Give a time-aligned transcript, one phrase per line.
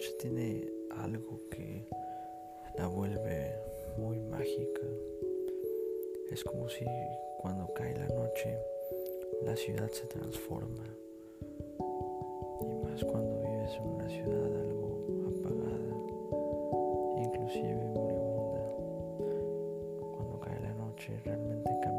[0.00, 1.86] noche tiene algo que
[2.78, 3.54] la vuelve
[3.98, 4.80] muy mágica.
[6.30, 6.86] Es como si
[7.38, 8.56] cuando cae la noche
[9.42, 10.84] la ciudad se transforma.
[12.62, 15.04] Y más cuando vives en una ciudad algo
[15.36, 15.94] apagada,
[17.22, 18.62] inclusive moribunda.
[20.16, 21.89] Cuando cae la noche realmente cambia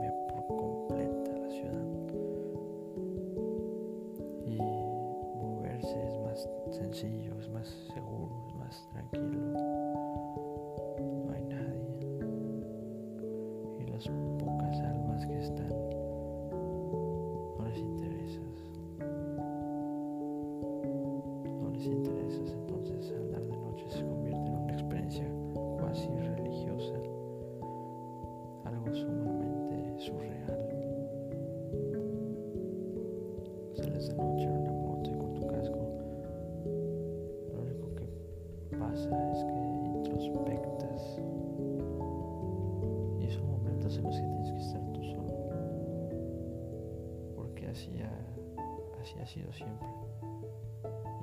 [49.61, 49.87] siempre.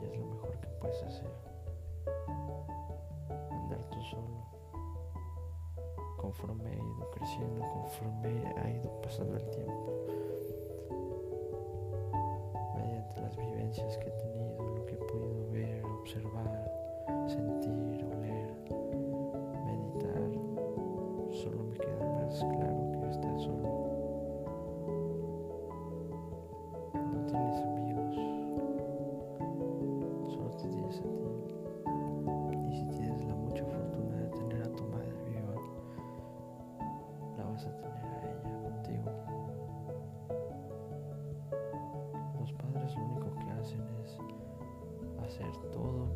[0.00, 1.30] Y es lo mejor que puedes hacer,
[3.50, 4.38] andar tú solo.
[6.16, 9.92] Conforme he ido creciendo, conforme ha ido pasando el tiempo,
[12.76, 14.27] mediante las vivencias que he tenido,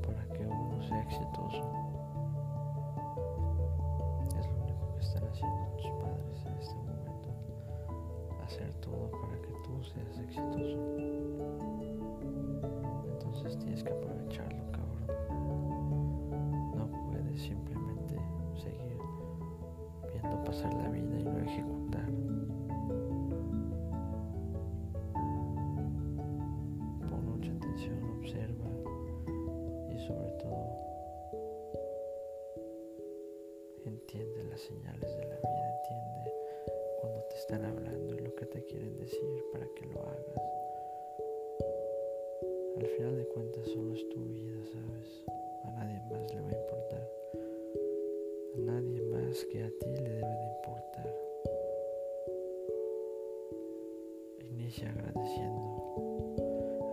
[0.02, 1.62] para que uno sea exitoso.
[4.38, 7.28] Es lo único que están haciendo tus padres en este momento.
[8.44, 11.11] Hacer todo para que tú seas exitoso.
[39.74, 40.38] Que lo hagas.
[42.76, 45.24] Al final de cuentas solo es tu vida, ¿sabes?
[45.64, 47.08] A nadie más le va a importar.
[48.54, 51.14] A nadie más que a ti le debe de importar.
[54.50, 55.82] Inicia agradeciendo,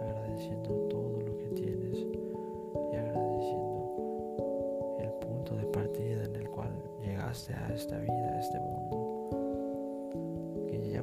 [0.01, 7.53] agradeciendo todo lo que tienes y agradeciendo el punto de partida en el cual llegaste
[7.53, 9.08] a esta vida, a este mundo.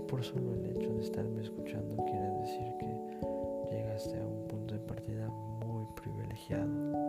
[0.08, 4.80] Por solo el hecho de estarme escuchando quiere decir que llegaste a un punto de
[4.80, 7.05] partida muy privilegiado.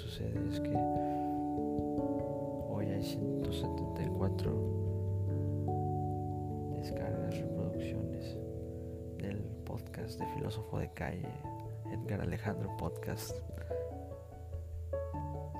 [0.00, 0.74] Sucede es que
[2.70, 4.50] hoy hay 174
[6.76, 8.38] descargas, reproducciones
[9.18, 11.28] del podcast de Filósofo de Calle,
[11.92, 13.36] Edgar Alejandro Podcast.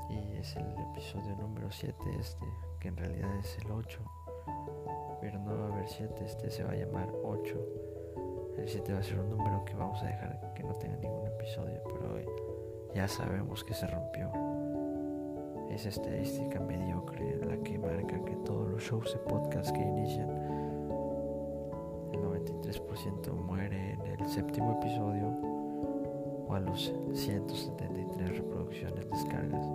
[0.09, 2.47] Y es el episodio número 7 este,
[2.81, 4.01] que en realidad es el 8.
[5.21, 7.59] Pero no va a haber 7, este se va a llamar 8.
[8.57, 11.27] El 7 va a ser un número que vamos a dejar que no tenga ningún
[11.27, 12.27] episodio, pero hoy
[12.95, 14.31] ya sabemos que se rompió.
[15.71, 20.29] Esa estadística mediocre la que marca que todos los shows de podcast que inician,
[22.13, 25.29] el 93% muere en el séptimo episodio
[26.49, 29.67] o a los 173 reproducciones, descargas.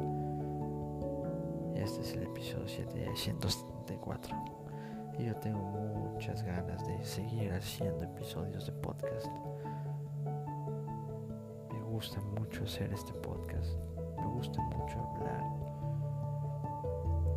[1.74, 4.36] Y este es el episodio 7 y hay 174.
[5.18, 9.28] Y yo tengo muchas ganas de seguir haciendo episodios de podcast.
[11.96, 13.78] Gusta mucho hacer este podcast.
[14.20, 15.44] Me gusta mucho hablar.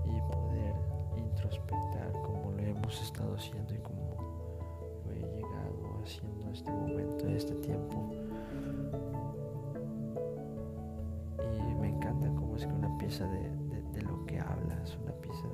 [0.05, 0.75] Y poder
[1.16, 4.16] introspectar como lo hemos estado haciendo y como
[5.06, 8.10] lo he llegado haciendo este momento, a este tiempo.
[11.38, 13.38] Y me encanta cómo es que una pieza de,
[13.69, 15.46] de- de lo que hablas, una pieza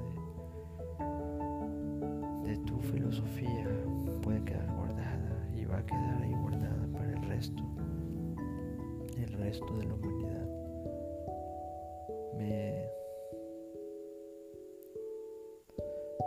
[2.43, 3.69] de, de tu filosofía
[4.23, 6.35] puede quedar guardada y va a quedar ahí
[9.35, 10.47] resto de la humanidad.
[12.35, 12.91] Me,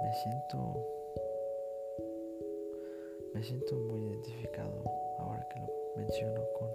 [0.01, 0.97] me siento
[3.37, 4.83] me siento muy identificado
[5.19, 6.69] ahora que lo menciono con,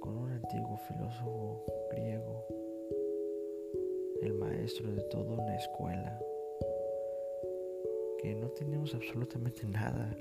[0.00, 2.44] con un antiguo filósofo griego,
[4.20, 6.20] el maestro de toda una escuela,
[8.18, 10.14] que no teníamos absolutamente nada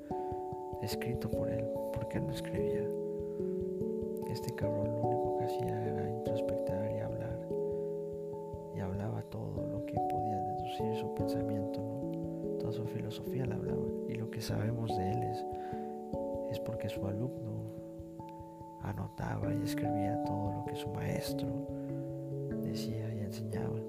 [0.82, 3.03] escrito por él, porque él no escribía.
[4.34, 7.40] Este cabrón lo único que hacía era introspectar y hablar,
[8.76, 11.80] y hablaba todo lo que podía deducir su pensamiento,
[12.60, 15.46] toda su filosofía la hablaba, y lo que sabemos de él es
[16.50, 17.62] es porque su alumno
[18.82, 21.50] anotaba y escribía todo lo que su maestro
[22.64, 23.83] decía y enseñaba.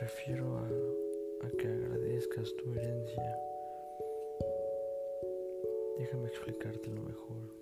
[0.00, 3.38] Refiero a, a que agradezcas tu herencia.
[5.98, 7.56] Déjame explicártelo mejor.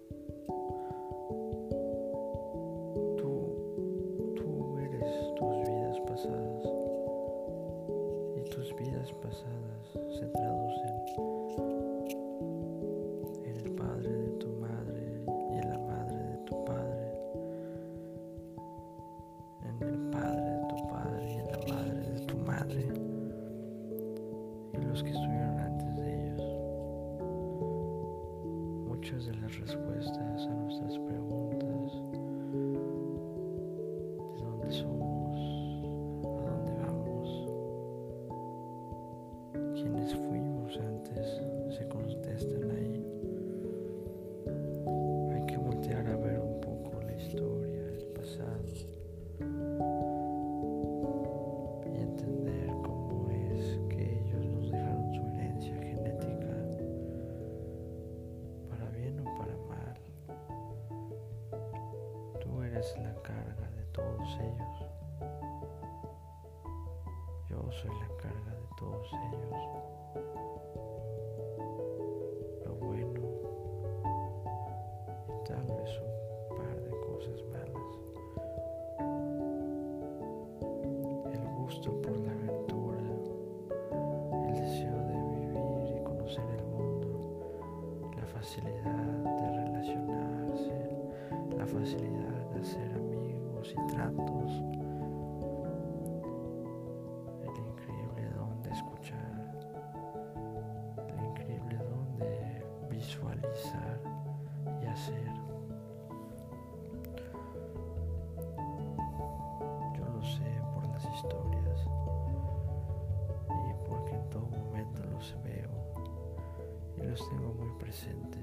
[117.15, 118.43] Los tengo muy presentes.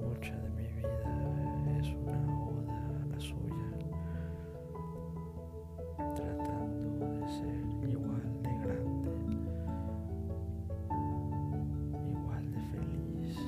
[0.00, 3.70] Mucha de mi vida es una oda a la suya,
[6.16, 9.10] tratando de ser igual de grande,
[12.10, 13.38] igual de feliz,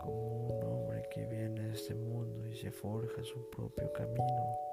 [0.00, 4.71] como un hombre que viene a este mundo y se forja su propio camino.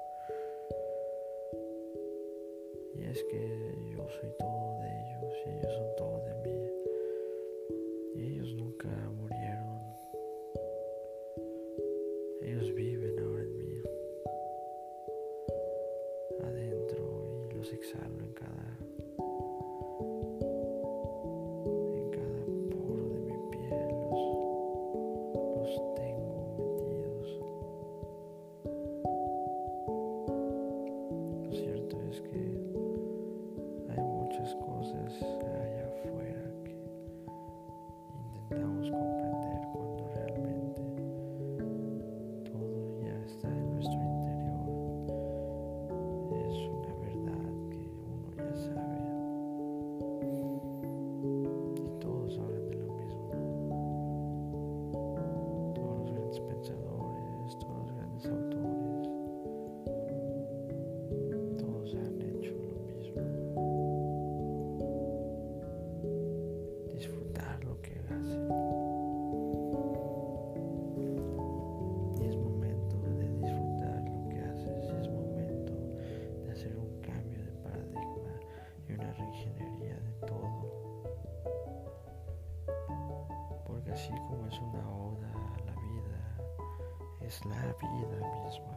[3.30, 6.58] Que yo soy todo de ellos y ellos son todo de mí.
[8.16, 9.80] Y ellos nunca murieron.
[12.42, 13.82] Ellos viven ahora en mí.
[16.42, 18.29] Adentro y los exhalo
[87.70, 88.69] happy in that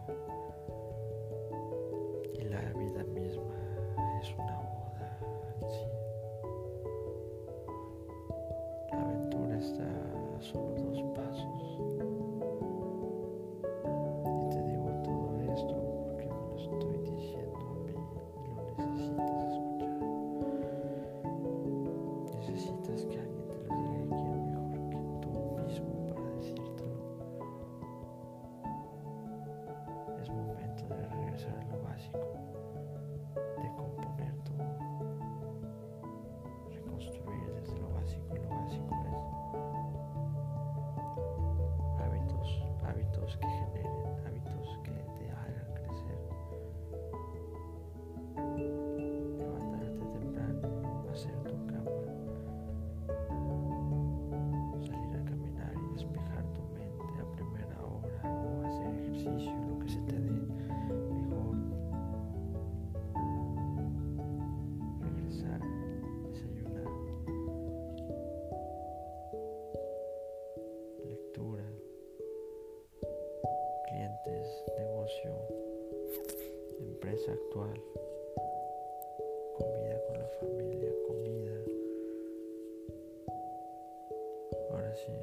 [77.53, 77.77] comida
[80.07, 81.53] con la familia, comida.
[84.71, 85.13] Ahora sí,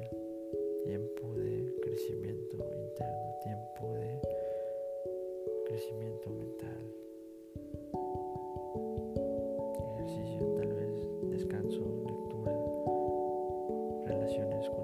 [0.85, 4.21] tiempo de crecimiento interno, tiempo de
[5.65, 6.79] crecimiento mental.
[9.97, 10.93] Ejercicio, tal vez
[11.31, 12.53] descanso, lectura,
[14.05, 14.80] relaciones con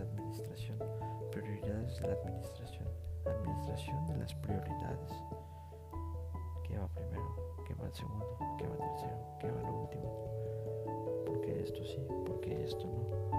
[0.00, 0.78] administración.
[1.30, 2.88] Prioridades de la administración.
[3.26, 5.12] Administración de las prioridades.
[6.64, 7.56] ¿Qué va primero?
[7.66, 8.36] ¿Qué va el segundo?
[8.58, 9.38] ¿Qué va el tercero?
[9.40, 11.24] ¿Qué va lo último?
[11.26, 12.06] ¿Por qué esto sí?
[12.26, 13.33] ¿Por qué esto no?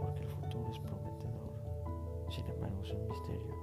[0.00, 1.50] porque el futuro es prometedor.
[2.30, 3.54] Sin embargo, es un misterio.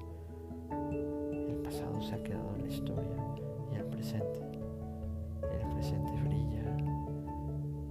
[1.31, 3.17] El pasado se ha quedado en la historia
[3.71, 4.39] y el presente.
[5.43, 6.77] El presente brilla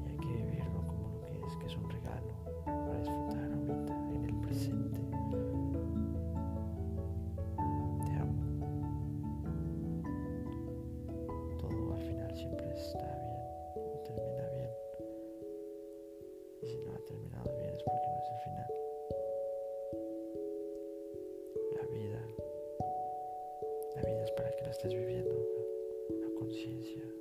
[0.04, 2.32] y hay que vivirlo como lo que es, que es un regalo
[2.64, 5.00] para disfrutar ahorita en el presente.
[8.04, 8.42] Te amo.
[11.58, 13.21] Todo al final siempre está.
[24.72, 25.00] questa sua
[26.18, 27.11] la conciencia.